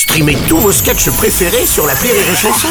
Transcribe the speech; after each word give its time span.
Streamez 0.00 0.38
tous 0.48 0.56
vos 0.56 0.72
sketchs 0.72 1.10
préférés 1.10 1.66
sur 1.66 1.86
la 1.86 1.92
Rire 1.92 2.14
et 2.14 2.34
Chanson. 2.34 2.68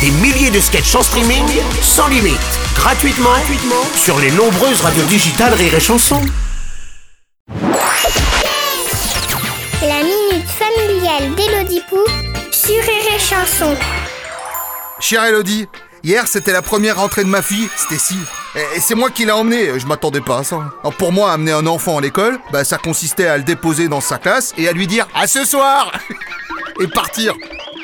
Des 0.00 0.10
milliers 0.10 0.50
de 0.50 0.58
sketchs 0.58 0.94
en 0.94 1.02
streaming, 1.02 1.44
sans 1.82 2.08
limite, 2.08 2.40
gratuitement, 2.74 3.28
gratuitement 3.28 3.84
sur 3.94 4.18
les 4.18 4.30
nombreuses 4.30 4.80
radios 4.80 5.04
digitales 5.04 5.52
Rire 5.52 5.74
et 5.74 5.80
Chanson. 5.80 6.22
La 9.82 10.02
minute 10.02 10.48
familiale 10.48 11.34
d'Élodie 11.34 11.82
Pou 11.90 11.98
sur 12.50 12.82
Rire 12.82 13.16
et 13.16 13.18
Chanson. 13.18 13.76
Chère 14.98 15.24
Elodie, 15.24 15.66
hier 16.02 16.26
c'était 16.26 16.52
la 16.52 16.62
première 16.62 16.96
rentrée 16.96 17.24
de 17.24 17.28
ma 17.28 17.42
fille, 17.42 17.68
Stécie. 17.76 18.16
Et 18.54 18.80
c'est 18.80 18.94
moi 18.94 19.10
qui 19.10 19.26
l'ai 19.26 19.32
emmenée, 19.32 19.78
je 19.78 19.86
m'attendais 19.86 20.22
pas 20.22 20.38
à 20.38 20.44
ça. 20.44 20.56
Alors 20.80 20.94
pour 20.94 21.12
moi, 21.12 21.32
amener 21.32 21.52
un 21.52 21.66
enfant 21.66 21.98
à 21.98 22.00
l'école, 22.00 22.38
bah, 22.50 22.64
ça 22.64 22.78
consistait 22.78 23.26
à 23.26 23.36
le 23.36 23.44
déposer 23.44 23.88
dans 23.88 24.00
sa 24.00 24.16
classe 24.16 24.54
et 24.56 24.68
à 24.68 24.72
lui 24.72 24.86
dire 24.86 25.06
à 25.14 25.26
ce 25.26 25.44
soir 25.44 25.92
et 26.80 26.86
partir. 26.86 27.34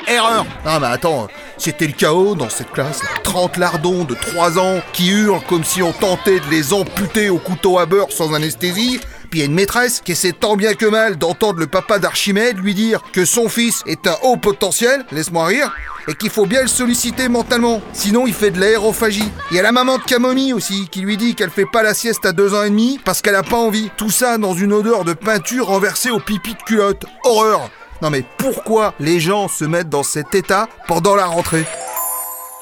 Erreur 0.07 0.45
Non 0.65 0.79
mais 0.79 0.87
attends, 0.87 1.27
c'était 1.57 1.87
le 1.87 1.93
chaos 1.93 2.35
dans 2.35 2.49
cette 2.49 2.71
classe. 2.71 3.01
30 3.23 3.57
lardons 3.57 4.05
de 4.05 4.15
3 4.15 4.57
ans 4.57 4.81
qui 4.93 5.09
hurlent 5.09 5.43
comme 5.47 5.63
si 5.63 5.83
on 5.83 5.91
tentait 5.91 6.39
de 6.39 6.49
les 6.49 6.73
amputer 6.73 7.29
au 7.29 7.37
couteau 7.37 7.79
à 7.79 7.85
beurre 7.85 8.11
sans 8.11 8.33
anesthésie. 8.33 8.99
Puis 9.29 9.39
il 9.39 9.43
y 9.43 9.43
a 9.43 9.45
une 9.45 9.53
maîtresse 9.53 10.01
qui 10.03 10.13
essaie 10.13 10.31
tant 10.31 10.55
bien 10.55 10.73
que 10.73 10.87
mal 10.87 11.17
d'entendre 11.17 11.59
le 11.59 11.67
papa 11.67 11.99
d'Archimède 11.99 12.57
lui 12.57 12.73
dire 12.73 13.01
que 13.13 13.25
son 13.25 13.47
fils 13.47 13.83
est 13.85 14.07
un 14.07 14.15
haut 14.23 14.37
potentiel, 14.37 15.05
laisse-moi 15.11 15.45
rire, 15.45 15.71
et 16.07 16.15
qu'il 16.15 16.31
faut 16.31 16.47
bien 16.47 16.63
le 16.63 16.67
solliciter 16.67 17.29
mentalement, 17.29 17.81
sinon 17.93 18.25
il 18.25 18.33
fait 18.33 18.49
de 18.49 18.59
l'aérophagie. 18.59 19.29
Il 19.51 19.57
y 19.57 19.59
a 19.59 19.63
la 19.63 19.71
maman 19.71 19.99
de 19.99 20.03
Camomille 20.03 20.53
aussi 20.53 20.87
qui 20.89 21.01
lui 21.01 21.17
dit 21.17 21.35
qu'elle 21.35 21.51
fait 21.51 21.67
pas 21.71 21.83
la 21.83 21.93
sieste 21.93 22.25
à 22.25 22.31
deux 22.31 22.55
ans 22.55 22.63
et 22.63 22.71
demi 22.71 22.99
parce 23.05 23.21
qu'elle 23.21 23.35
a 23.35 23.43
pas 23.43 23.57
envie. 23.57 23.91
Tout 23.97 24.09
ça 24.09 24.39
dans 24.39 24.55
une 24.55 24.73
odeur 24.73 25.03
de 25.03 25.13
peinture 25.13 25.67
renversée 25.67 26.09
au 26.09 26.19
pipi 26.19 26.55
de 26.55 26.63
culotte. 26.63 27.05
Horreur 27.23 27.69
Non 28.01 28.09
mais 28.09 28.23
pourquoi 28.37 28.93
les 28.99 29.19
gens 29.19 29.47
se 29.47 29.65
mettent 29.65 29.89
dans 29.89 30.03
cet 30.03 30.33
état 30.35 30.67
pendant 30.87 31.15
la 31.15 31.25
rentrée? 31.25 31.65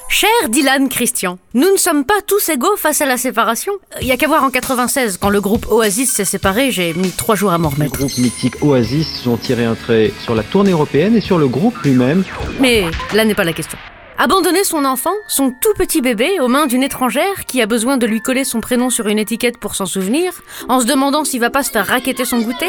Cher 0.09 0.29
Dylan 0.47 0.87
Christian, 0.87 1.37
nous 1.53 1.69
ne 1.69 1.77
sommes 1.77 2.05
pas 2.05 2.21
tous 2.25 2.47
égaux 2.49 2.77
face 2.77 3.01
à 3.01 3.05
la 3.05 3.17
séparation. 3.17 3.73
Il 4.01 4.07
y 4.07 4.11
a 4.13 4.17
qu'à 4.17 4.27
voir 4.27 4.43
en 4.43 4.49
96, 4.49 5.17
quand 5.21 5.29
le 5.29 5.41
groupe 5.41 5.67
Oasis 5.69 6.11
s'est 6.13 6.23
séparé, 6.25 6.71
j'ai 6.71 6.93
mis 6.93 7.11
trois 7.11 7.35
jours 7.35 7.51
à 7.51 7.57
m'en 7.57 7.69
Les 7.69 7.75
remettre. 7.75 7.97
groupes 7.99 8.17
mythiques 8.17 8.63
Oasis 8.63 9.27
ont 9.27 9.35
tiré 9.35 9.65
un 9.65 9.75
trait 9.75 10.13
sur 10.23 10.33
la 10.33 10.43
tournée 10.43 10.71
européenne 10.71 11.15
et 11.17 11.21
sur 11.21 11.37
le 11.37 11.47
groupe 11.49 11.77
lui-même. 11.83 12.23
Mais 12.61 12.85
là 13.13 13.25
n'est 13.25 13.35
pas 13.35 13.43
la 13.43 13.53
question. 13.53 13.77
Abandonner 14.19 14.63
son 14.63 14.83
enfant, 14.83 15.13
son 15.27 15.51
tout 15.51 15.73
petit 15.77 16.01
bébé, 16.01 16.39
aux 16.39 16.47
mains 16.47 16.65
d'une 16.65 16.81
étrangère 16.81 17.45
qui 17.47 17.61
a 17.61 17.67
besoin 17.67 17.97
de 17.97 18.07
lui 18.07 18.19
coller 18.19 18.45
son 18.45 18.61
prénom 18.61 18.89
sur 18.89 19.07
une 19.07 19.19
étiquette 19.19 19.59
pour 19.59 19.75
s'en 19.75 19.85
souvenir, 19.85 20.33
en 20.67 20.79
se 20.79 20.85
demandant 20.85 21.23
s'il 21.23 21.39
va 21.39 21.51
pas 21.51 21.61
se 21.61 21.69
faire 21.69 21.85
raqueter 21.85 22.25
son 22.25 22.39
goûter, 22.39 22.65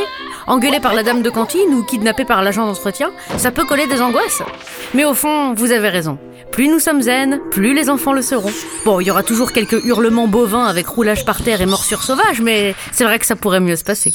engueulé 0.46 0.78
par 0.78 0.92
la 0.92 1.02
dame 1.02 1.22
de 1.22 1.30
cantine 1.30 1.72
ou 1.72 1.84
kidnappé 1.84 2.26
par 2.26 2.42
l'agent 2.42 2.66
d'entretien, 2.66 3.12
ça 3.38 3.50
peut 3.50 3.64
coller 3.64 3.86
des 3.86 4.02
angoisses. 4.02 4.42
Mais 4.92 5.06
au 5.06 5.14
fond, 5.14 5.54
vous 5.54 5.72
avez 5.72 5.88
raison. 5.88 6.18
Plus 6.52 6.68
nous 6.68 6.80
sommes 6.80 7.00
zen, 7.00 7.40
plus 7.50 7.72
les 7.72 7.88
enfants 7.88 8.12
le 8.12 8.20
seront. 8.20 8.52
Bon, 8.84 9.00
il 9.00 9.06
y 9.06 9.10
aura 9.10 9.22
toujours 9.22 9.52
quelques 9.52 9.82
hurlements 9.86 10.28
bovins 10.28 10.66
avec 10.66 10.86
roulage 10.86 11.24
par 11.24 11.42
terre 11.42 11.62
et 11.62 11.66
morsure 11.66 12.02
sauvage, 12.02 12.42
mais 12.42 12.74
c'est 12.92 13.04
vrai 13.04 13.18
que 13.18 13.26
ça 13.26 13.36
pourrait 13.36 13.60
mieux 13.60 13.76
se 13.76 13.84
passer. 13.84 14.12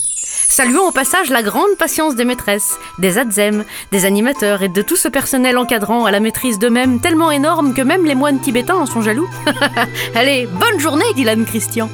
Saluons 0.48 0.88
au 0.88 0.92
passage 0.92 1.30
la 1.30 1.42
grande 1.42 1.76
patience 1.78 2.16
des 2.16 2.26
maîtresses, 2.26 2.78
des 3.00 3.18
adzem, 3.18 3.64
des 3.92 4.06
animateurs 4.06 4.62
et 4.62 4.70
de 4.70 4.82
tout 4.82 4.96
ce 4.96 5.08
personnel 5.08 5.58
encadrant 5.58 6.06
à 6.06 6.12
la 6.12 6.20
maîtrise 6.20 6.60
d'eux-mêmes 6.60 7.00
tellement 7.02 7.32
énorme 7.32 7.74
que 7.74 7.82
même 7.82 8.06
les 8.06 8.16
moines 8.16 8.40
tibétains 8.40 8.76
en 8.76 8.86
sont 8.86 9.02
jaloux. 9.02 9.30
Allez, 10.16 10.48
bonne 10.48 10.80
journée, 10.80 11.06
Dylan 11.16 11.46
Christian. 11.46 11.90